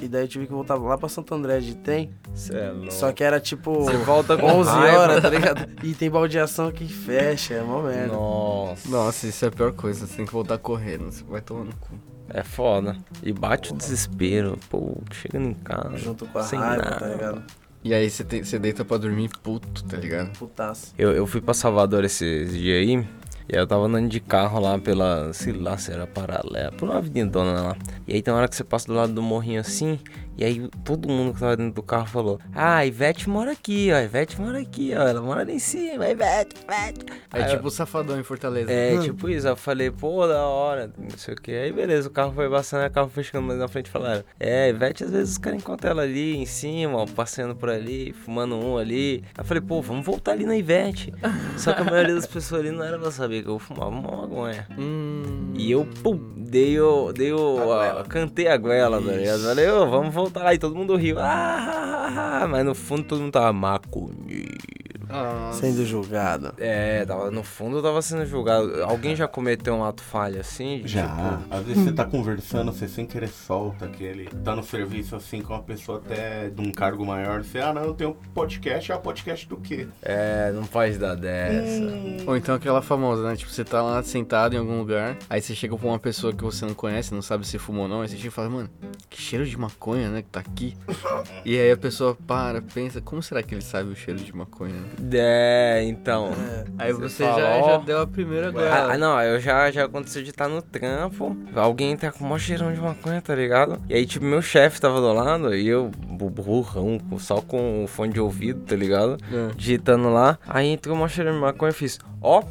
[0.01, 2.11] E daí eu tive que voltar lá pra Santo André de trem.
[2.33, 2.91] Cê é louco.
[2.93, 4.97] Só que era tipo Você volta com 11 raiva.
[4.99, 5.67] horas, tá ligado?
[5.83, 8.13] E tem baldeação que fecha, é mó merda.
[8.13, 8.89] Nossa.
[8.89, 10.07] Nossa, isso é a pior coisa.
[10.07, 11.11] Você tem que voltar correndo.
[11.11, 11.95] Você vai tomar no cu.
[12.29, 12.95] É foda.
[13.21, 14.57] E bate o desespero.
[14.69, 15.97] Pô, chegando em casa.
[15.97, 16.95] Junto com a sem raiva, nada.
[16.99, 17.43] tá ligado?
[17.83, 20.31] E aí você, tem- você deita pra dormir puto, tá ligado?
[20.37, 20.93] Putaço.
[20.97, 23.07] Eu, eu fui pra Salvador esses dias aí.
[23.51, 26.99] E eu tava andando de carro lá pela, sei lá se era paralela, por uma
[26.99, 27.77] avenidona lá.
[28.07, 29.99] E aí tem uma hora que você passa do lado do morrinho assim,
[30.37, 33.89] e aí todo mundo que tava dentro do carro falou: Ah, a Ivete mora aqui,
[33.91, 37.05] ó, a Ivete mora aqui, ó, ela mora lá em cima, Ivete, Ivete.
[37.33, 38.71] É Aí tipo o safadão em Fortaleza.
[38.71, 41.51] É, tipo isso, eu falei, pô, da hora, não sei o que.
[41.51, 44.69] Aí beleza, o carro foi passando, o carro foi chegando mais na frente falaram, é,
[44.69, 48.55] Ivete, às vezes os caras encontram ela ali em cima, ó, passeando por ali, fumando
[48.55, 49.23] um ali.
[49.27, 51.13] Aí eu falei, pô, vamos voltar ali na Ivete.
[51.57, 54.01] Só que a maioria das pessoas ali não era pra saber que eu fumava uma
[54.27, 54.67] maconha.
[54.77, 55.53] Hum.
[55.55, 57.11] E eu, pum, dei o.
[57.11, 57.71] Dei o.
[57.73, 59.41] a- cantei a goela, tá ligado?
[59.43, 60.53] Falei, ô, vamos voltar lá.
[60.53, 61.17] E todo mundo riu.
[61.19, 65.00] Ah, mas no fundo todo mundo tava maconheiro.
[65.13, 66.53] Ah, Sendo julgado.
[66.57, 68.83] É, tava, no fundo eu tava sendo julgado.
[68.83, 70.81] Alguém já cometeu um ato falho assim?
[70.85, 71.07] Já.
[71.07, 74.25] Tipo, Às vezes você tá conversando, você sem querer solta aquele.
[74.43, 77.43] Tá no serviço assim com uma pessoa até de um cargo maior.
[77.43, 78.91] Você, ah, não, eu tenho podcast.
[78.91, 79.87] Ah, podcast do quê?
[80.01, 81.81] é, não pode dar dessa.
[82.27, 83.35] Ou então aquela famosa, né?
[83.35, 86.43] Tipo, você tá lá sentado em algum lugar, aí você chega pra uma pessoa que
[86.43, 88.69] você não conhece, não sabe se fuma ou não, aí você chega e fala, mano,
[89.09, 90.21] que cheiro de maconha, né?
[90.21, 90.75] Que tá aqui.
[91.45, 94.73] e aí a pessoa para, pensa, como será que ele sabe o cheiro de maconha?
[94.73, 94.89] né?
[95.13, 96.31] É, então.
[96.77, 98.93] Aí Você você, fala, já, já deu a primeira goela.
[98.93, 102.39] ah, não, eu já, já aconteceu de estar no trampo, alguém tá com o maior
[102.39, 103.79] cheirão de maconha, tá ligado?
[103.89, 107.87] E aí, tipo, meu chefe tava do lado e eu, bu- burrão, só com o
[107.87, 109.17] fone de ouvido, tá ligado?
[109.31, 109.53] É.
[109.55, 112.43] Digitando lá, aí entrou o maior cheirão de maconha e fiz, ó.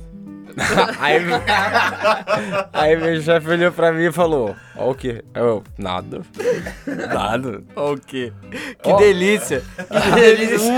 [0.99, 1.33] aí, me-
[2.73, 5.25] aí meu chefe olhou pra mim e falou, ó o quê?
[5.35, 6.23] Eu, nada.
[7.13, 7.63] Nada.
[7.77, 8.33] Ó, o quê?
[8.83, 8.97] Que Ó.
[8.97, 9.63] delícia!
[9.91, 10.73] Que delícia.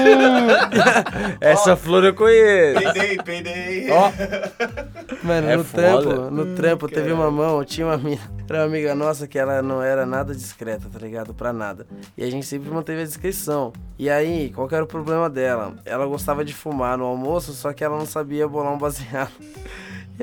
[1.41, 2.81] Essa flor eu conheço.
[2.93, 3.91] Peidei, peidei.
[3.91, 4.11] Ó,
[5.23, 5.83] Mano, É no foda.
[6.03, 9.63] trampo, no trampo teve uma mão, tinha uma mina, era uma amiga nossa que ela
[9.63, 11.33] não era nada discreta, tá ligado?
[11.33, 11.87] Pra nada.
[12.17, 13.73] E a gente sempre manteve a discrição.
[13.99, 15.75] E aí, qual que era o problema dela?
[15.85, 19.31] Ela gostava de fumar no almoço, só que ela não sabia bolar um baseado.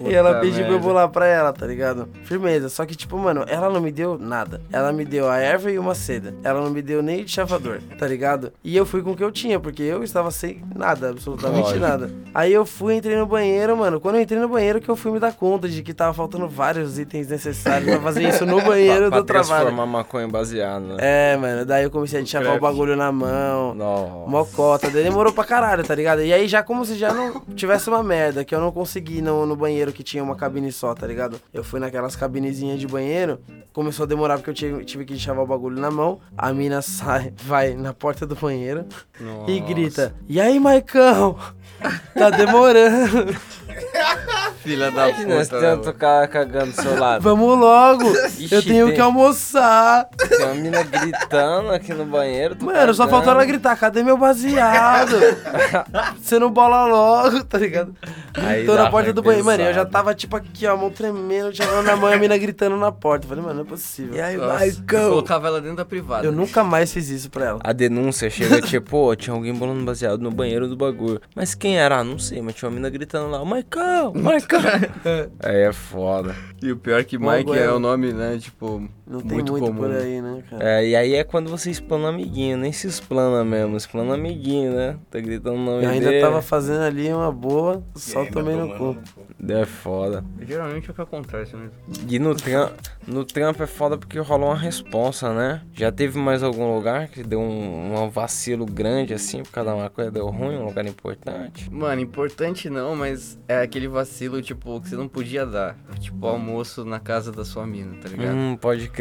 [0.07, 0.87] E ela Puta pediu pra eu merda.
[0.87, 2.07] bolar pra ela, tá ligado?
[2.23, 2.69] Firmeza.
[2.69, 4.61] Só que, tipo, mano, ela não me deu nada.
[4.71, 6.33] Ela me deu a erva e uma seda.
[6.43, 8.51] Ela não me deu nem de chavador, tá ligado?
[8.63, 11.79] E eu fui com o que eu tinha, porque eu estava sem nada, absolutamente Lógico.
[11.79, 12.11] nada.
[12.33, 13.99] Aí eu fui, entrei no banheiro, mano.
[13.99, 16.47] Quando eu entrei no banheiro, que eu fui me dar conta de que tava faltando
[16.47, 19.65] vários itens necessários pra fazer isso no banheiro pra, do pra trabalho.
[19.65, 20.97] transformar maconha em baseado, né?
[20.99, 21.65] É, mano.
[21.65, 23.73] Daí eu comecei a chavar o bagulho na mão.
[23.73, 24.29] Nossa.
[24.29, 26.21] Mocota, daí demorou pra caralho, tá ligado?
[26.23, 29.45] E aí já como se já não tivesse uma merda, que eu não consegui no,
[29.45, 31.39] no banheiro banheiro que tinha uma cabine só, tá ligado?
[31.53, 33.39] Eu fui naquelas cabinezinhas de banheiro,
[33.73, 36.19] começou a demorar porque eu tive, tive que chavar o bagulho na mão.
[36.37, 38.85] A mina sai, vai na porta do banheiro
[39.47, 41.37] e grita: E aí, Maicão?
[42.13, 43.33] Tá demorando.
[44.69, 45.59] Filha da Imagina, puta.
[45.59, 47.21] tanto né, cara cagando do seu lado.
[47.21, 48.03] Vamos logo!
[48.05, 50.07] eu Ixi, tenho tem- que almoçar!
[50.17, 52.55] Tem uma mina gritando aqui no banheiro.
[52.61, 53.09] Mano, só cagando.
[53.09, 55.15] faltou ela gritar, cadê meu baseado?
[56.21, 57.95] Você não bola logo, tá ligado?
[58.35, 59.91] Aí Tô na porta do banheiro, mano, eu já pesado.
[59.91, 62.91] tava tipo aqui, ó, a mão tremendo, tinha na mão e a mina gritando na
[62.91, 63.25] porta.
[63.25, 64.15] Eu Falei, mano, não é possível.
[64.15, 65.09] E aí, eu Maicão?
[65.09, 66.25] colocava ela dentro da privada.
[66.25, 67.59] Eu nunca mais fiz isso pra ela.
[67.63, 71.19] A denúncia chega tipo, "Ô, tinha alguém bolando baseado no banheiro do bagulho.
[71.35, 71.97] Mas quem era?
[71.99, 74.58] Ah, não sei, mas tinha uma mina gritando lá, Maicão, Maicão.
[75.43, 76.35] Aí é foda.
[76.61, 78.37] E o pior é que Bom, Mike é agora- o nome, né?
[78.37, 79.79] Tipo, Não tem muito, muito, comum.
[79.79, 80.63] por aí, né, cara?
[80.63, 84.97] É, e aí é quando você explana amiguinho, nem se explana mesmo, explana amiguinho, né?
[85.09, 86.21] Tá gritando o nome Eu ainda dele.
[86.21, 88.95] tava fazendo ali uma boa, E só tomei no cu.
[89.49, 90.23] É foda.
[90.39, 91.71] Geralmente é o que acontece mesmo.
[92.07, 92.71] E no, tram,
[93.07, 95.63] no trampo é foda porque rolou uma responsa, né?
[95.73, 99.77] Já teve mais algum lugar que deu um, um vacilo grande assim, por causa de
[99.77, 101.67] uma coisa deu ruim, um lugar importante?
[101.71, 105.75] Mano, importante não, mas é aquele vacilo, tipo, que você não podia dar.
[105.99, 108.35] Tipo, almoço na casa da sua mina, tá ligado?
[108.35, 108.98] Hum, pode crer.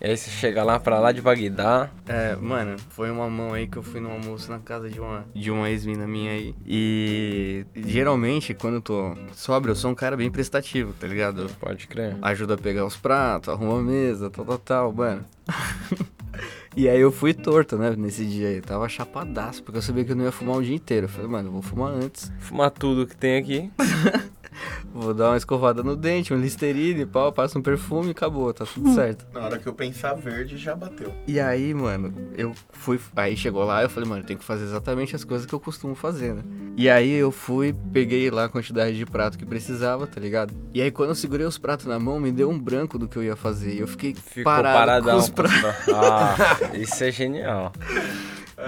[0.00, 1.90] E aí você chega lá pra lá de Bagdá.
[2.06, 5.24] É, mano, foi uma mão aí que eu fui no almoço na casa de uma,
[5.34, 6.54] de uma ex-mina minha aí.
[6.66, 11.50] E geralmente, quando eu tô sóbrio, eu sou um cara bem prestativo, tá ligado?
[11.58, 12.16] Pode crer.
[12.22, 15.24] ajuda a pegar os pratos, arruma a mesa, tal, tal, tal, mano.
[16.76, 18.60] e aí eu fui torto, né, nesse dia aí.
[18.60, 21.06] Tava chapadaço, porque eu sabia que eu não ia fumar o dia inteiro.
[21.06, 22.30] Eu falei, mano, eu vou fumar antes.
[22.40, 23.70] Fumar tudo que tem aqui.
[24.92, 28.64] Vou dar uma escovada no dente, um listerine, pau, passa um perfume e acabou, tá
[28.64, 29.26] tudo certo.
[29.32, 31.14] Na hora que eu pensar verde, já bateu.
[31.26, 32.98] E aí, mano, eu fui.
[33.16, 35.60] Aí chegou lá, eu falei, mano, eu tenho que fazer exatamente as coisas que eu
[35.60, 36.42] costumo fazer, né?
[36.76, 40.52] E aí eu fui, peguei lá a quantidade de prato que precisava, tá ligado?
[40.74, 43.16] E aí quando eu segurei os pratos na mão, me deu um branco do que
[43.16, 43.74] eu ia fazer.
[43.74, 45.14] E eu fiquei Ficou parado paradão.
[45.14, 45.94] com os pratos.
[45.94, 46.36] Ah,
[46.74, 47.72] isso é genial.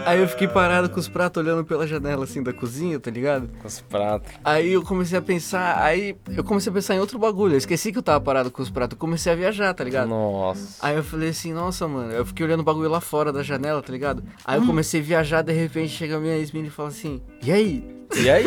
[0.04, 3.48] Aí eu fiquei parado com os pratos olhando pela janela assim da cozinha, tá ligado?
[3.60, 4.32] Com os pratos.
[4.44, 7.54] Aí eu comecei a pensar, aí eu comecei a pensar em outro bagulho.
[7.54, 10.08] Eu esqueci que eu tava parado com os pratos, eu comecei a viajar, tá ligado?
[10.08, 10.84] Nossa.
[10.84, 13.82] Aí eu falei assim, nossa, mano, eu fiquei olhando o bagulho lá fora da janela,
[13.82, 14.22] tá ligado?
[14.44, 17.52] Aí eu comecei a viajar, de repente chega a minha ex-mina e fala assim, e
[17.52, 18.01] aí?
[18.16, 18.44] E aí?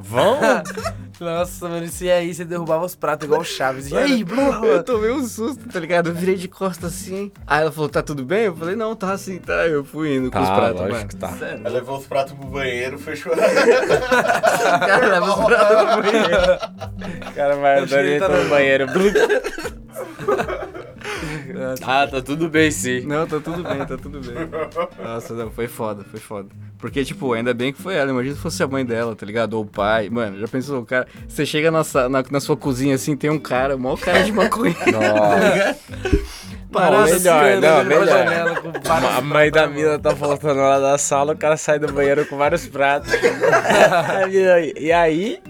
[0.00, 0.38] Vão?
[1.20, 3.90] Nossa, mano, se aí você derrubava os pratos igual o Chaves.
[3.90, 4.60] E aí, blá.
[4.64, 6.08] Eu tomei um susto, tá ligado?
[6.08, 7.30] Eu virei de costas assim.
[7.46, 8.46] Aí ela falou, tá tudo bem?
[8.46, 9.66] Eu falei, não, tá assim, tá.
[9.68, 11.08] Eu fui indo com os Tá, pratos, lógico mano.
[11.08, 11.28] que tá.
[11.28, 11.60] Sério.
[11.64, 13.32] Ela levou os pratos pro banheiro, fechou.
[13.36, 17.30] Cara, leva os pratos pro banheiro.
[17.30, 18.86] O cara vai Achei andando que tá entra no no- banheiro.
[21.86, 23.00] ah, tá tudo bem sim.
[23.02, 24.48] Não, tá tudo bem, tá tudo bem.
[25.04, 26.48] Nossa, não, foi foda, foi foda.
[26.82, 28.10] Porque, tipo, ainda bem que foi ela.
[28.10, 29.54] Imagina se fosse a mãe dela, tá ligado?
[29.54, 30.10] Ou o pai.
[30.10, 31.06] Mano, já pensou, o cara.
[31.28, 34.32] Você chega na, na, na sua cozinha assim, tem um cara, o maior cara de
[34.32, 34.74] maconha.
[34.90, 35.78] Nossa.
[36.72, 38.06] Parado melhor, assim, não, olhando pra melhor.
[38.08, 41.78] janela com vários A mãe da mina tá voltando lá da sala, o cara sai
[41.78, 43.12] do banheiro com vários pratos.
[44.80, 45.40] e aí,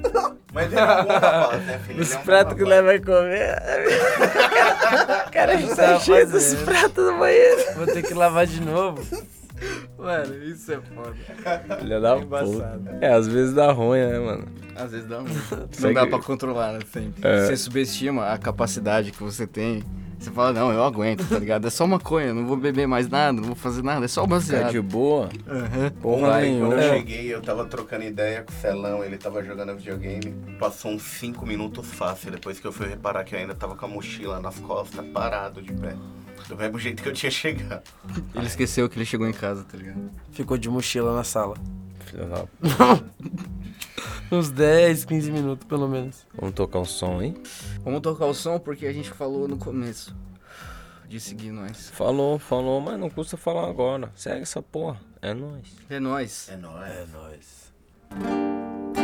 [0.52, 2.02] Mas ele é um bom rapaz, né, filho?
[2.02, 3.56] os Ele é um pratos que leva a comer.
[5.26, 7.62] O cara já tá Tá cheio dos pratos no banheiro.
[7.76, 9.02] Vou ter que lavar de novo.
[10.02, 11.14] Mano, isso é foda.
[11.78, 12.80] Filha da Embaçado.
[12.80, 12.98] puta.
[13.00, 14.44] É, às vezes dá ruim, né, mano?
[14.74, 15.30] Às vezes dá ruim.
[15.80, 16.80] Não dá pra controlar, né?
[16.92, 17.26] Sempre.
[17.26, 17.46] É.
[17.46, 19.82] Você subestima a capacidade que você tem.
[20.18, 21.66] Você fala, não, eu aguento, tá ligado?
[21.66, 24.34] É só maconha, não vou beber mais nada, não vou fazer nada, é só Fica
[24.36, 24.70] baseado.
[24.70, 25.28] de boa.
[25.48, 25.90] Aham.
[26.00, 26.68] Porra Vai, nenhuma.
[26.68, 30.32] quando eu cheguei, eu tava trocando ideia com o Celão, ele tava jogando videogame.
[30.60, 33.84] Passou uns 5 minutos fácil, depois que eu fui reparar que eu ainda tava com
[33.84, 35.96] a mochila nas costas, parado de pé.
[36.48, 37.82] Do mesmo jeito que eu tinha chegado.
[38.34, 40.10] Ele esqueceu que ele chegou em casa, tá ligado?
[40.32, 41.56] Ficou de mochila na sala.
[42.06, 42.46] Filha da...
[44.36, 46.26] Uns 10, 15 minutos, pelo menos.
[46.34, 47.34] Vamos tocar um som aí?
[47.84, 50.16] Vamos tocar o som porque a gente falou no começo
[51.06, 51.90] de seguir nós.
[51.90, 54.10] Falou, falou, mas não custa falar agora.
[54.14, 54.98] Segue essa porra.
[55.20, 55.68] É nóis.
[55.90, 56.48] É nóis.
[56.48, 56.90] É nóis.
[56.90, 59.01] É nóis.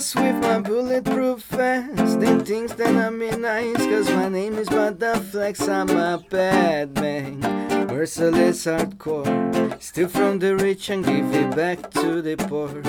[0.00, 2.20] With my bulletproof vest.
[2.20, 7.40] They think that I'm in nice Cause my name is Butterflex I'm a bad man.
[7.86, 9.28] Merciless hardcore.
[9.78, 12.80] Steal from the rich and give it back to the poor.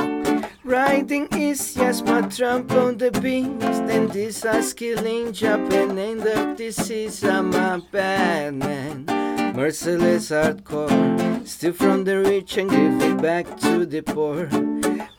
[0.63, 6.55] Riding is yes, my trump on the beast And this is killing Japan and the
[6.57, 9.20] disease I'm a bad man
[9.53, 14.47] Merciless hardcore Steal from the rich and give it back to the poor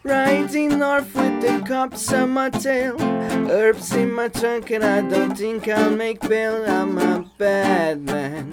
[0.04, 2.96] Riding north with the cops on my tail.
[3.00, 6.64] Herbs in my trunk, and I don't think I'll make bail.
[6.68, 8.50] I'm a bad man,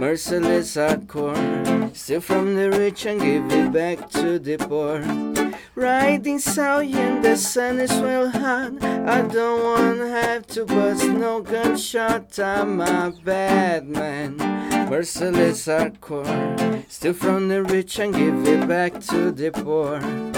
[0.00, 1.94] merciless hardcore.
[1.94, 5.00] Steal from the rich and give it back to the poor.
[5.76, 8.82] Riding south and the sun is well hot.
[8.82, 12.36] I don't wanna have to bust no gunshot.
[12.40, 14.36] I'm a bad man,
[14.88, 16.84] merciless hardcore.
[16.88, 20.37] Steal from the rich and give it back to the poor.